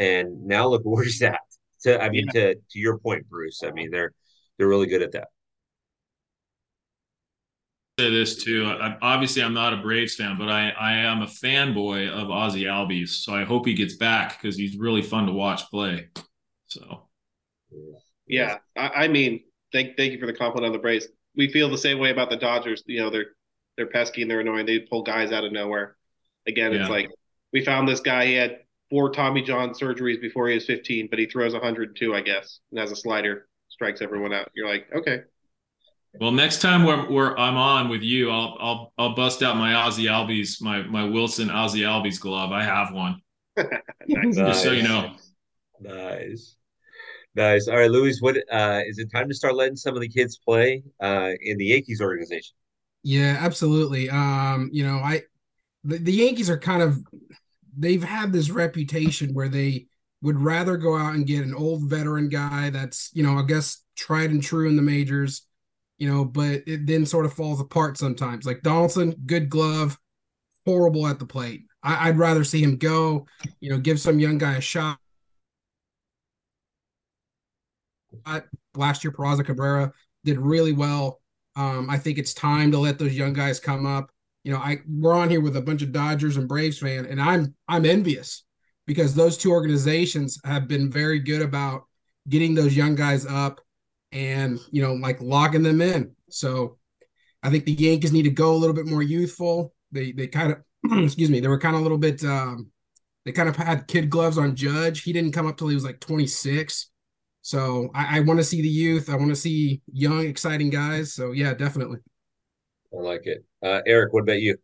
[0.00, 1.40] and now look where he's at.
[1.82, 2.40] To I mean, yeah.
[2.40, 3.62] to to your point, Bruce.
[3.64, 4.12] I mean, they're
[4.58, 5.28] they're really good at that.
[7.98, 8.66] Say this too.
[8.66, 12.62] I, obviously, I'm not a Braves fan, but I I am a fanboy of Ozzy
[12.62, 13.10] Albies.
[13.10, 16.08] So I hope he gets back because he's really fun to watch play.
[16.66, 17.08] So,
[18.26, 21.08] yeah, I, I mean, thank thank you for the compliment on the Braves.
[21.36, 22.82] We feel the same way about the Dodgers.
[22.86, 23.32] You know, they're
[23.76, 24.66] they're pesky and they're annoying.
[24.66, 25.96] They pull guys out of nowhere.
[26.46, 27.10] Again, it's like
[27.52, 28.26] we found this guy.
[28.26, 28.58] He had
[28.90, 32.80] four Tommy John surgeries before he was 15, but he throws 102, I guess, and
[32.80, 34.50] has a slider, strikes everyone out.
[34.54, 35.22] You're like, okay.
[36.20, 39.72] Well, next time we're, we're I'm on with you, I'll I'll I'll bust out my
[39.72, 42.50] Ozzy Albies, my my Wilson Ozzy Albies glove.
[42.50, 43.22] I have one.
[43.56, 44.34] nice.
[44.34, 45.14] Just so you know.
[45.80, 46.56] Nice.
[47.36, 47.68] Nice.
[47.68, 50.36] All right, Luis, what uh is it time to start letting some of the kids
[50.44, 52.56] play uh in the Yankees organization?
[53.04, 54.10] Yeah, absolutely.
[54.10, 55.22] Um, you know, I
[55.84, 56.98] the, the Yankees are kind of
[57.76, 59.86] they've had this reputation where they
[60.22, 63.82] would rather go out and get an old veteran guy that's you know I guess
[63.96, 65.46] tried and true in the majors,
[65.98, 68.46] you know, but it then sort of falls apart sometimes.
[68.46, 69.98] Like Donaldson, good glove,
[70.64, 71.64] horrible at the plate.
[71.82, 73.26] I, would rather see him go,
[73.60, 74.98] you know, give some young guy a shot.
[78.74, 79.92] Last year, Peraza Cabrera
[80.24, 81.20] did really well.
[81.56, 84.10] Um, I think it's time to let those young guys come up
[84.44, 87.20] you know, I we're on here with a bunch of Dodgers and Braves fan, and
[87.20, 88.44] I'm I'm envious
[88.86, 91.84] because those two organizations have been very good about
[92.28, 93.60] getting those young guys up
[94.12, 96.12] and you know like locking them in.
[96.30, 96.78] So
[97.42, 99.74] I think the Yankees need to go a little bit more youthful.
[99.92, 100.58] They they kind of
[101.04, 102.70] excuse me, they were kind of a little bit um
[103.24, 105.02] they kind of had kid gloves on Judge.
[105.02, 106.90] He didn't come up till he was like 26.
[107.42, 109.10] So I, I want to see the youth.
[109.10, 111.14] I want to see young, exciting guys.
[111.14, 111.98] So yeah, definitely.
[112.92, 113.44] I like it.
[113.62, 114.56] Uh, Eric, what about you?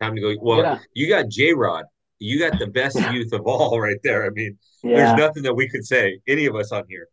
[0.00, 0.34] Time to go.
[0.40, 0.78] Well, yeah.
[0.94, 1.84] you got J Rod.
[2.18, 4.26] You got the best youth of all right there.
[4.26, 4.96] I mean, yeah.
[4.96, 7.08] there's nothing that we could say, any of us on here.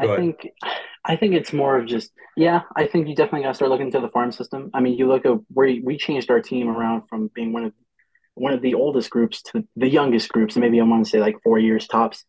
[0.00, 0.18] Go I ahead.
[0.18, 0.48] think
[1.04, 2.62] I think it's more of just yeah.
[2.76, 4.70] I think you definitely got to start looking into the farm system.
[4.74, 7.72] I mean, you look at where we changed our team around from being one of
[8.34, 11.36] one of the oldest groups to the youngest groups, maybe I want to say like
[11.42, 12.24] four years tops.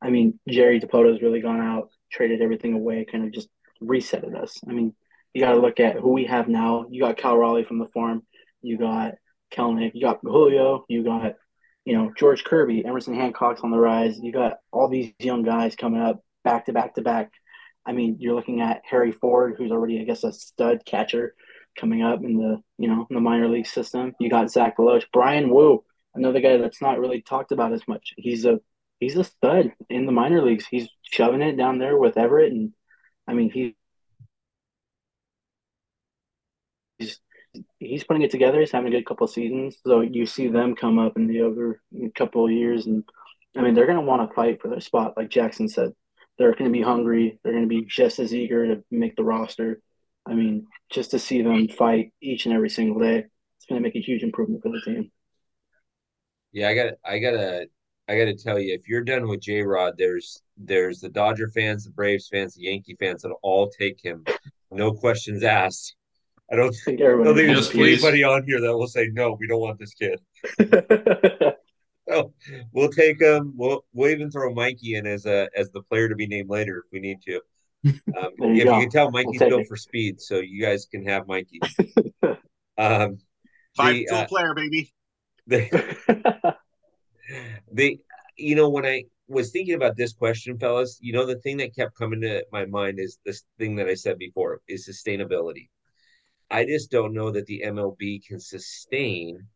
[0.00, 3.48] I mean, Jerry Dipoto's really gone out, traded everything away, kind of just
[3.82, 4.58] resetted us.
[4.68, 4.94] I mean,
[5.34, 6.86] you got to look at who we have now.
[6.90, 8.22] You got Cal Raleigh from the farm.
[8.60, 9.14] You got
[9.52, 9.92] Kelenic.
[9.94, 10.84] You got Julio.
[10.88, 11.34] You got,
[11.84, 14.18] you know, George Kirby, Emerson Hancock's on the rise.
[14.20, 17.32] You got all these young guys coming up back to back to back.
[17.84, 21.34] I mean, you're looking at Harry Ford, who's already, I guess, a stud catcher
[21.78, 24.12] coming up in the, you know, in the minor league system.
[24.20, 25.82] You got Zach Loach, Bryan Woo,
[26.14, 28.14] another guy that's not really talked about as much.
[28.16, 28.60] He's a
[29.00, 30.66] he's a stud in the minor leagues.
[30.66, 32.72] He's shoving it down there with Everett, and
[33.26, 33.74] I mean, he, he's
[37.86, 38.60] he's putting it together.
[38.60, 39.76] He's having a good couple of seasons.
[39.86, 41.80] So you see them come up in the over
[42.14, 43.04] couple of years, and
[43.56, 45.92] I mean, they're going to want to fight for their spot, like Jackson said
[46.38, 47.38] they're going to be hungry.
[47.42, 49.80] They're going to be just as eager to make the roster.
[50.26, 53.24] I mean, just to see them fight each and every single day,
[53.56, 55.10] it's going to make a huge improvement for the team.
[56.52, 57.66] Yeah, I got, I gotta,
[58.08, 61.84] I gotta tell you, if you're done with J Rod, there's, there's the Dodger fans,
[61.84, 64.24] the Braves fans, the Yankee fans that'll all take him,
[64.70, 65.94] no questions asked.
[66.52, 69.36] I don't think, I don't think there's anybody on here that will say no.
[69.40, 70.20] We don't want this kid.
[72.08, 72.34] so
[72.72, 73.54] we'll take him.
[73.56, 76.84] We'll we'll even throw Mikey in as a as the player to be named later
[76.84, 77.40] if we need to.
[78.16, 79.68] Um, you if you can tell, Mikey's we'll built it.
[79.68, 81.58] for speed, so you guys can have Mikey.
[82.78, 83.18] um,
[83.76, 84.92] Five the, uh, player, baby.
[85.48, 86.56] The,
[87.72, 87.98] the
[88.36, 91.74] you know when I was thinking about this question, fellas, you know the thing that
[91.74, 95.68] kept coming to my mind is this thing that I said before is sustainability.
[96.52, 99.46] I just don't know that the MLB can sustain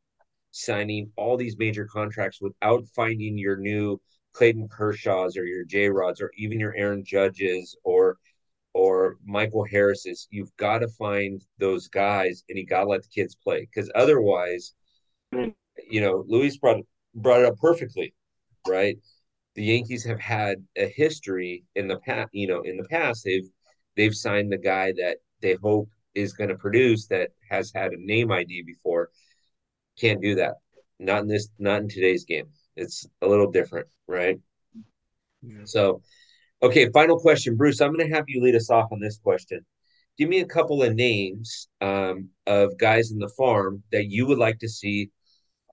[0.51, 4.01] signing all these major contracts without finding your new
[4.33, 8.17] Clayton Kershaws or your J Rods or even your Aaron Judges or
[8.73, 10.27] or Michael Harris's.
[10.31, 13.91] You've got to find those guys and you got to let the kids play because
[13.95, 14.75] otherwise,
[15.35, 15.55] mm.
[15.91, 16.81] you know, Luis brought
[17.15, 18.15] brought it up perfectly,
[18.67, 18.97] right?
[19.55, 22.31] The Yankees have had a history in the past.
[22.33, 23.49] You know, in the past they've
[23.97, 28.05] they've signed the guy that they hope is going to produce that has had a
[28.05, 29.11] name ID before
[29.99, 30.55] can't do that.
[30.99, 32.47] Not in this, not in today's game.
[32.77, 34.39] It's a little different, right?
[35.43, 35.65] Yeah.
[35.65, 36.03] So,
[36.63, 37.81] okay, final question, Bruce.
[37.81, 39.65] I'm going to have you lead us off on this question.
[40.19, 44.39] Give me a couple of names um, of guys in the farm that you would
[44.39, 45.11] like to see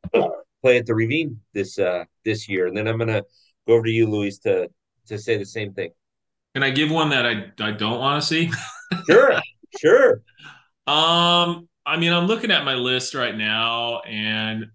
[0.62, 3.24] play at the Ravine this uh, this year, and then I'm going to
[3.68, 4.70] go over to you, Luis, to
[5.08, 5.92] to say the same thing.
[6.54, 8.52] Can I give one that I I don't want to see?
[9.10, 9.32] sure,
[9.80, 10.22] sure.
[10.88, 14.66] Um, I mean, I'm looking at my list right now, and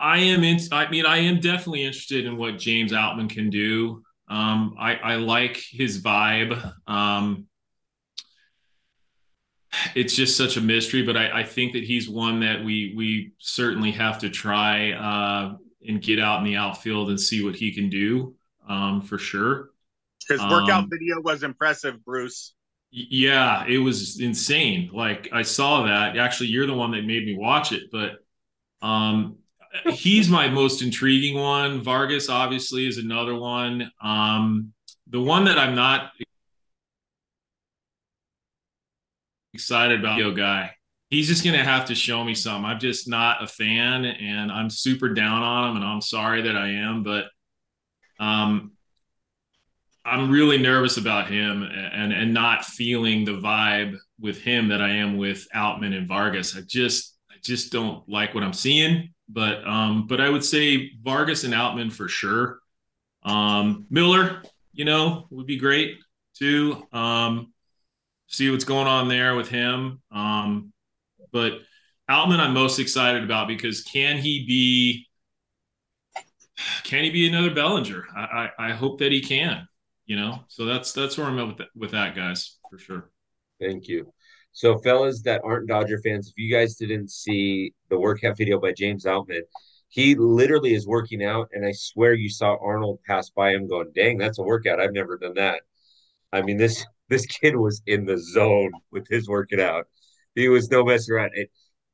[0.00, 0.58] I am in.
[0.72, 4.02] I mean, I am definitely interested in what James Outman can do.
[4.28, 6.72] Um, I, I like his vibe.
[6.86, 7.46] Um,
[9.94, 13.32] it's just such a mystery, but I, I, think that he's one that we we
[13.38, 15.56] certainly have to try uh,
[15.86, 18.34] and get out in the outfield and see what he can do
[18.68, 19.70] um, for sure.
[20.28, 22.54] His workout um, video was impressive, Bruce.
[22.90, 24.90] Yeah, it was insane.
[24.92, 26.16] Like I saw that.
[26.16, 28.12] Actually, you're the one that made me watch it, but
[28.82, 29.38] um
[29.90, 31.82] he's my most intriguing one.
[31.82, 33.90] Vargas obviously is another one.
[34.02, 34.72] Um
[35.08, 36.12] the one that I'm not
[39.54, 40.70] excited about yo guy.
[41.10, 42.66] He's just gonna have to show me something.
[42.66, 46.56] I'm just not a fan and I'm super down on him and I'm sorry that
[46.56, 47.26] I am, but
[48.20, 48.72] um
[50.08, 54.90] I'm really nervous about him and and not feeling the vibe with him that I
[54.90, 56.56] am with Outman and Vargas.
[56.56, 59.10] I just I just don't like what I'm seeing.
[59.28, 62.58] But um, but I would say Vargas and Outman for sure.
[63.22, 64.42] Um, Miller,
[64.72, 65.98] you know, would be great
[66.34, 66.82] too.
[66.92, 67.52] Um,
[68.26, 70.00] see what's going on there with him.
[70.10, 70.72] Um,
[71.32, 71.60] but
[72.10, 75.04] Outman, I'm most excited about because can he be?
[76.82, 78.04] Can he be another Bellinger?
[78.16, 79.67] I, I, I hope that he can
[80.08, 80.40] you know?
[80.48, 83.10] So that's that's where i'm at with that, with that guys for sure.
[83.60, 84.12] Thank you.
[84.50, 88.72] So fellas that aren't dodger fans if you guys didn't see the workout video by
[88.72, 89.42] james outman
[89.88, 93.92] he literally is working out and i swear you saw arnold pass by him going
[93.94, 94.80] dang that's a workout.
[94.80, 95.60] I've never done that.
[96.32, 99.86] I mean this this kid was in the zone with his working out.
[100.34, 101.30] He was no mess around.
[101.34, 101.50] It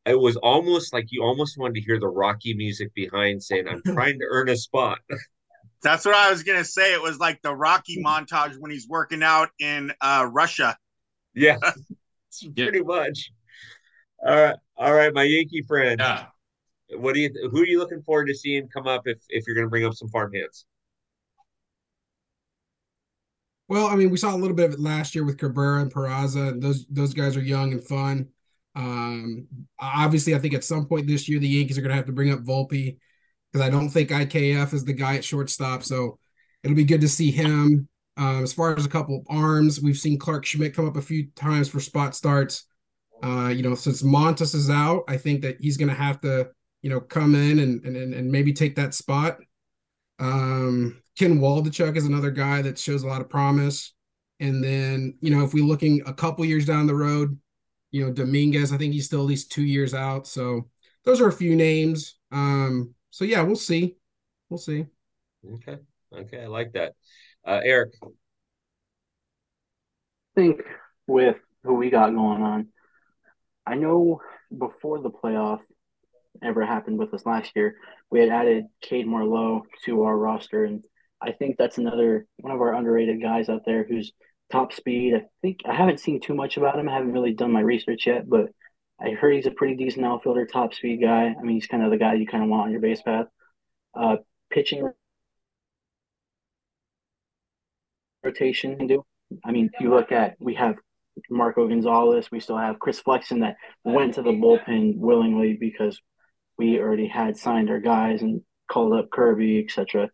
[0.07, 3.83] it was almost like you almost wanted to hear the rocky music behind saying i'm
[3.87, 4.98] trying to earn a spot
[5.85, 6.94] That's what I was gonna say.
[6.94, 10.77] It was like the Rocky montage when he's working out in uh, Russia.
[11.37, 11.59] Yeah,
[12.57, 13.33] pretty much.
[14.25, 15.99] All right, all right, my Yankee friend.
[15.99, 16.27] Yeah.
[16.97, 17.31] What do you?
[17.51, 19.85] Who are you looking forward to seeing come up if if you're going to bring
[19.85, 20.64] up some farm hands?
[23.68, 25.92] Well, I mean, we saw a little bit of it last year with Cabrera and
[25.92, 28.29] Peraza, and those those guys are young and fun.
[28.77, 29.47] Um,
[29.79, 32.12] obviously, I think at some point this year the Yankees are going to have to
[32.12, 32.99] bring up Volpe
[33.54, 35.84] because I don't think IKF is the guy at shortstop.
[35.84, 36.18] So
[36.64, 37.88] it'll be good to see him.
[38.16, 41.02] Um, as far as a couple of arms, we've seen Clarke Schmidt come up a
[41.02, 42.64] few times for spot starts.
[43.22, 46.48] Uh, you know, since Montas is out, I think that he's going to have to,
[46.82, 49.38] you know, come in and, and and maybe take that spot.
[50.18, 53.94] Um, Ken Waldichuk is another guy that shows a lot of promise.
[54.40, 57.38] And then, you know, if we're looking a couple years down the road,
[57.92, 60.26] you know, Dominguez, I think he's still at least two years out.
[60.26, 60.68] So
[61.04, 62.16] those are a few names.
[62.32, 63.94] Um, so yeah, we'll see.
[64.50, 64.87] We'll see.
[65.48, 65.79] Okay.
[66.12, 66.42] Okay.
[66.42, 66.94] I like that.
[67.46, 67.94] Uh, Eric.
[68.03, 68.09] I
[70.35, 70.62] think
[71.07, 72.70] with who we got going on,
[73.64, 74.20] I know
[74.59, 75.61] before the playoff
[76.42, 77.77] ever happened with us last year,
[78.11, 80.64] we had added Cade Marlowe to our roster.
[80.64, 80.83] And
[81.22, 84.12] I think that's another one of our underrated guys out there who's
[84.50, 85.14] top speed.
[85.14, 86.88] I think I haven't seen too much about him.
[86.88, 88.46] I haven't really done my research yet, but
[89.00, 91.35] I heard he's a pretty decent outfielder, top speed guy.
[91.38, 93.26] I mean, he's kind of the guy you kind of want on your base path.
[93.94, 94.16] Uh,
[94.50, 94.90] pitching
[98.22, 99.04] rotation can do.
[99.44, 100.76] I mean, you look at, we have
[101.30, 106.00] Marco Gonzales, we still have Chris Flexen that went to the bullpen willingly because
[106.59, 110.09] we already had signed our guys and called up Kirby, etc.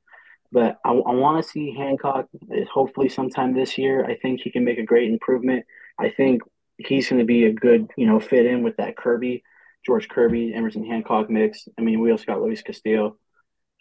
[0.53, 2.27] But I, I want to see Hancock
[2.73, 4.05] hopefully sometime this year.
[4.05, 5.65] I think he can make a great improvement.
[5.99, 6.43] I think
[6.87, 9.43] he's going to be a good, you know, fit in with that Kirby,
[9.85, 11.69] George Kirby, Emerson Hancock mix.
[11.79, 13.17] I mean, we also got Luis Castillo.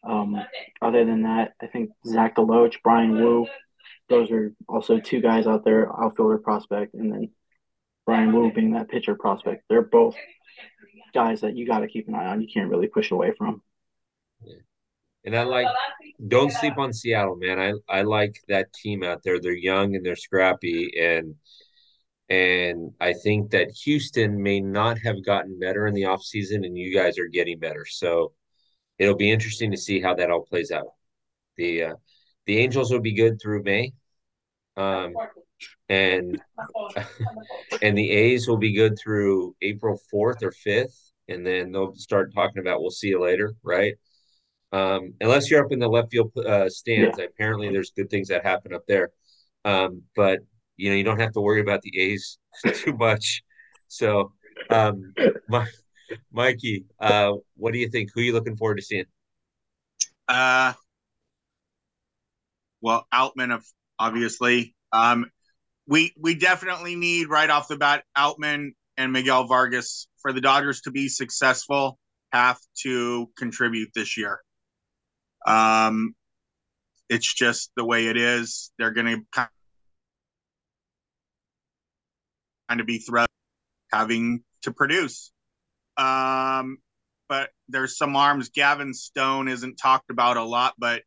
[0.03, 0.41] Um,
[0.81, 3.47] other than that, I think Zach DeLoach, Bryan Woo,
[4.07, 7.29] those are also two guys out there, outfielder prospect, and then
[8.05, 9.63] Bryan Woo being that pitcher prospect.
[9.69, 10.15] They're both
[11.13, 12.41] guys that you got to keep an eye on.
[12.41, 13.61] You can't really push away from.
[15.25, 15.67] And I like
[16.27, 17.59] don't sleep on Seattle, man.
[17.59, 19.39] I I like that team out there.
[19.39, 21.35] They're young and they're scrappy and
[22.29, 26.93] and I think that Houston may not have gotten better in the offseason and you
[26.93, 27.85] guys are getting better.
[27.85, 28.33] So
[28.99, 30.93] it'll be interesting to see how that all plays out.
[31.57, 31.95] The uh,
[32.45, 33.93] the Angels will be good through May.
[34.77, 35.13] Um
[35.89, 36.39] and
[37.81, 42.33] and the A's will be good through April 4th or 5th and then they'll start
[42.33, 43.93] talking about we'll see you later, right?
[44.71, 47.25] Um, unless you're up in the left field uh, stands, yeah.
[47.25, 49.11] apparently there's good things that happen up there.
[49.65, 50.39] Um, but
[50.79, 52.37] you know, you don't have to worry about the A's
[52.73, 53.43] too much.
[53.89, 54.31] So,
[54.69, 55.13] um,
[55.49, 55.67] my,
[56.31, 58.11] Mikey, uh, what do you think?
[58.13, 59.05] Who are you looking forward to seeing?
[60.27, 60.73] Uh,
[62.81, 63.65] well, Outman, of
[63.99, 64.73] obviously.
[64.93, 65.29] Um,
[65.85, 70.81] we we definitely need right off the bat Outman and Miguel Vargas for the Dodgers
[70.81, 71.99] to be successful.
[72.31, 74.39] Have to contribute this year.
[75.45, 76.15] Um,
[77.09, 78.71] it's just the way it is.
[78.77, 79.49] They're going to
[82.69, 83.29] kind of be throughout
[83.91, 85.31] having to produce.
[85.97, 86.77] Um,
[87.27, 88.49] but there's some arms.
[88.49, 91.01] Gavin Stone isn't talked about a lot, but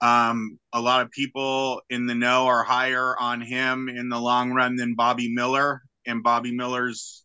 [0.00, 4.52] um, a lot of people in the know are higher on him in the long
[4.52, 7.24] run than Bobby Miller, and Bobby Miller's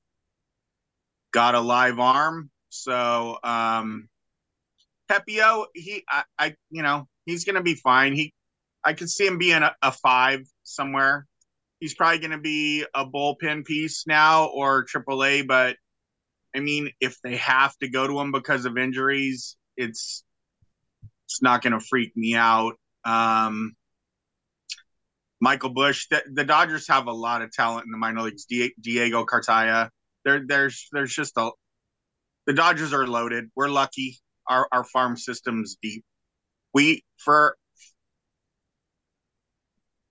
[1.34, 2.50] got a live arm.
[2.70, 4.08] So um,
[5.10, 8.14] Pepiot, he, I, I, you know, he's to be fine.
[8.14, 8.34] He,
[8.84, 11.26] I could see him being a, a five somewhere.
[11.80, 15.78] He's probably going to be a bullpen piece now or AAA, but
[16.56, 20.24] I mean, if they have to go to him because of injuries, it's
[21.26, 22.74] it's not going to freak me out.
[23.06, 23.76] Um,
[25.40, 28.46] Michael Busch, the, the, Dodgers have a lot of talent in the minor leagues.
[28.46, 29.90] Diego Cartaya,
[30.26, 31.52] there, there's there's just a
[32.46, 33.46] the Dodgers are loaded.
[33.56, 34.18] We're lucky
[34.50, 36.04] our, our farm system's deep.
[36.74, 37.56] We for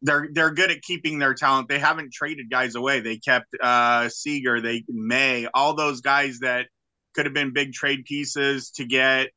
[0.02, 1.68] they're they're good at keeping their talent.
[1.68, 3.00] They haven't traded guys away.
[3.00, 6.66] They kept uh Seager, they May, all those guys that
[7.14, 9.28] could have been big trade pieces to get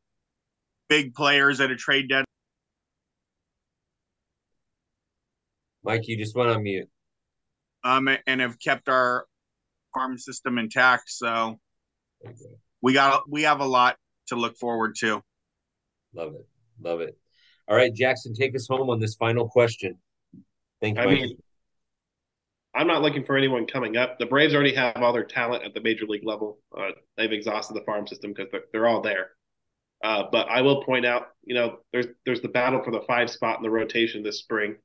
[0.88, 2.26] big players at a trade deadline.
[5.84, 6.88] Mike, you just went on mute.
[7.84, 9.26] Um, and have kept our
[9.93, 11.03] farm system intact.
[11.07, 11.59] So
[12.82, 13.97] we got we have a lot
[14.28, 15.24] to look forward to.
[16.14, 16.47] Love it.
[16.80, 17.18] Love it.
[17.68, 19.97] All right, Jackson, take us home on this final question.
[20.82, 21.03] Thank you.
[21.03, 21.38] I mean,
[22.73, 24.17] I'm not looking for anyone coming up.
[24.17, 26.59] The Braves already have all their talent at the major league level.
[26.75, 29.32] Uh, they've exhausted the farm system because they're, they're all there.
[30.03, 33.29] Uh, but I will point out, you know, there's there's the battle for the five
[33.29, 34.77] spot in the rotation this spring.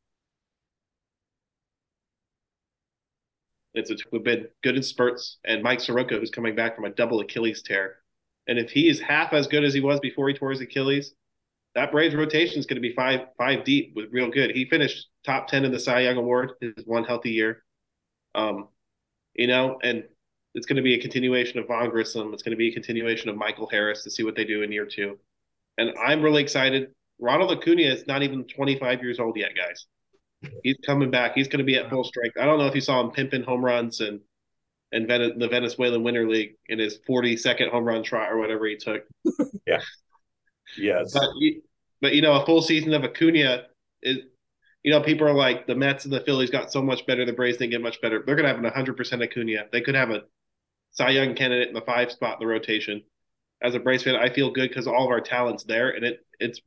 [3.73, 7.21] It's a, been good in spurts, and Mike Soroka, who's coming back from a double
[7.21, 7.97] Achilles tear,
[8.47, 11.15] and if he is half as good as he was before he tore his Achilles,
[11.75, 14.51] that Braves rotation is going to be five five deep with real good.
[14.51, 17.65] He finished top ten in the Cy Young Award his one healthy year.
[18.35, 18.69] Um,
[19.35, 20.05] you know, and
[20.55, 22.33] it's going to be a continuation of Vaughn Grissom.
[22.33, 24.73] It's going to be a continuation of Michael Harris to see what they do in
[24.73, 25.19] year two.
[25.77, 26.93] And I'm really excited.
[27.19, 29.87] Ronald Acuna is not even 25 years old yet, guys.
[30.63, 31.33] He's coming back.
[31.35, 32.37] He's going to be at full strength.
[32.41, 34.21] I don't know if you saw him pimping home runs and
[34.93, 38.77] and Ven- the Venezuelan Winter League in his 42nd home run trot or whatever he
[38.77, 39.03] took.
[39.67, 39.81] yeah.
[40.79, 41.13] Yes.
[41.13, 41.29] But,
[42.01, 43.65] but you know, a full season of Acuna
[44.03, 44.19] is
[44.87, 47.33] you know, people are like the Mets and the Phillies got so much better, the
[47.33, 48.23] Braves didn't get much better.
[48.25, 49.65] They're gonna have an 100% Acuna.
[49.73, 50.23] They could have a
[50.93, 53.03] Cy Young candidate in the five spot in the rotation.
[53.61, 56.25] As a Braves fan, I feel good because all of our talent's there, and it
[56.39, 56.61] it's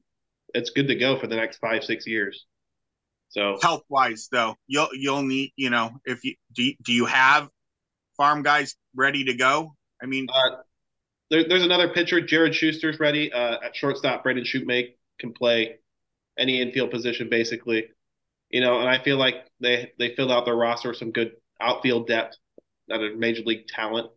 [0.54, 2.46] it's good to go for the next five six years.
[3.30, 7.06] So health wise, though, you'll you'll need you know if you do you, do you
[7.06, 7.50] have
[8.18, 9.78] farm guys ready to go?
[10.04, 10.58] I mean, uh,
[11.32, 14.24] there, there's another pitcher, Jared Schuster's ready uh, at shortstop.
[14.24, 15.78] Brandon Shewmake can play
[16.38, 17.88] any infield position basically,
[18.50, 21.34] you know, and I feel like they they filled out their roster with some good
[21.62, 22.38] outfield depth,
[22.88, 24.10] not a major league talent.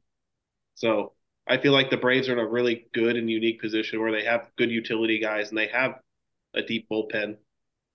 [0.75, 1.13] So
[1.47, 4.25] I feel like the Braves are in a really good and unique position where they
[4.25, 5.95] have good utility guys and they have
[6.55, 7.37] a deep bullpen.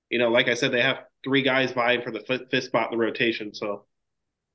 [0.10, 2.98] You know, like I said, they have three guys vying for the fifth spot in
[2.98, 3.54] the rotation.
[3.54, 3.86] So,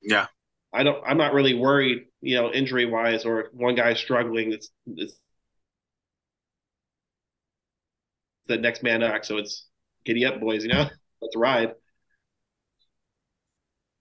[0.01, 0.27] yeah,
[0.73, 1.03] I don't.
[1.07, 4.53] I'm not really worried, you know, injury wise, or if one guy's struggling.
[4.53, 5.15] It's it's
[8.47, 9.25] the next man up.
[9.25, 9.67] So it's
[10.05, 10.63] giddy up, boys.
[10.63, 10.89] You know,
[11.23, 11.73] let's ride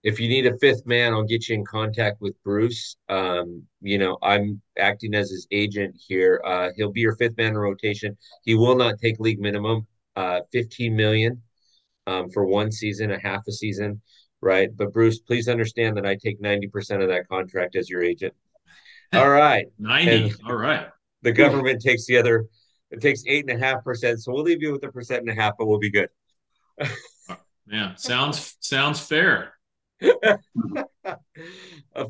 [0.02, 2.96] if you need a fifth man, I'll get you in contact with Bruce.
[3.08, 6.42] Um, you know, I'm acting as his agent here.
[6.44, 8.16] Uh, he'll be your fifth man in rotation.
[8.42, 11.42] He will not take league minimum, uh, 15 million
[12.06, 14.02] um, for one season, a half a season,
[14.40, 14.70] right?
[14.76, 18.34] But Bruce, please understand that I take 90% of that contract as your agent.
[19.12, 19.66] All right.
[19.78, 20.10] 90.
[20.10, 20.88] And All right.
[21.22, 22.46] The government takes the other,
[22.90, 24.20] it takes eight and a half percent.
[24.20, 26.08] So we'll leave you with a percent and a half, but we'll be good.
[27.72, 27.94] yeah.
[27.94, 29.54] Sounds, sounds fair.
[31.04, 31.16] uh,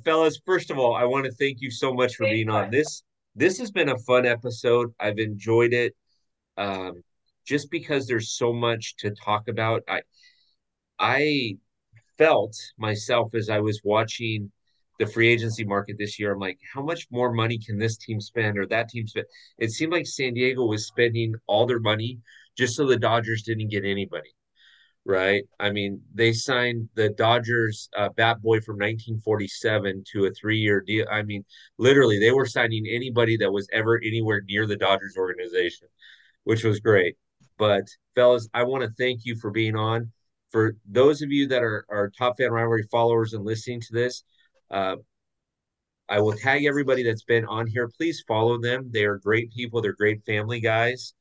[0.05, 3.05] fellas, first of all, I want to thank you so much for being on this.
[3.35, 4.93] This has been a fun episode.
[4.99, 5.95] I've enjoyed it.
[6.59, 7.03] Um,
[7.47, 9.83] just because there's so much to talk about.
[9.89, 10.03] I
[10.99, 11.57] I
[12.19, 14.51] felt myself as I was watching
[14.99, 16.33] the free agency market this year.
[16.33, 19.27] I'm like, how much more money can this team spend or that team spend?
[19.59, 22.21] It seemed like San Diego was spending all their money
[22.57, 24.31] just so the Dodgers didn't get anybody
[25.05, 25.43] right?
[25.59, 30.81] I mean, they signed the Dodgers uh, bat boy from 1947 to a three year
[30.81, 31.07] deal.
[31.11, 31.45] I mean,
[31.79, 35.89] literally, they were signing anybody that was ever anywhere near the Dodgers organization,
[36.45, 37.17] which was great.
[37.59, 40.13] But, fellas, I want to thank you for being on.
[40.51, 44.23] For those of you that are, are top fan rivalry followers and listening to this,
[44.71, 44.97] uh,
[46.09, 47.89] I will tag everybody that's been on here.
[47.97, 48.91] Please follow them.
[48.93, 49.81] They are great people.
[49.81, 51.15] They're great family guys.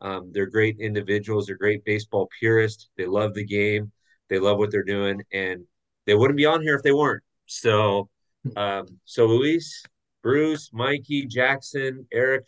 [0.00, 1.46] Um, they're great individuals.
[1.46, 2.88] They're great baseball purists.
[2.96, 3.92] They love the game.
[4.28, 5.64] They love what they're doing, and
[6.06, 7.22] they wouldn't be on here if they weren't.
[7.46, 8.08] So,
[8.56, 9.84] um, so Luis,
[10.22, 12.46] Bruce, Mikey, Jackson, Eric,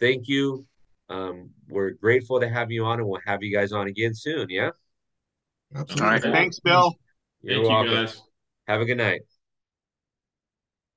[0.00, 0.66] thank you.
[1.08, 4.48] Um, we're grateful to have you on, and we'll have you guys on again soon.
[4.50, 4.70] Yeah.
[5.74, 6.06] Absolutely.
[6.06, 6.22] All right.
[6.22, 6.94] Thanks, Bill.
[7.42, 7.92] You're thank welcome.
[7.92, 8.22] You guys.
[8.66, 9.22] Have a good night.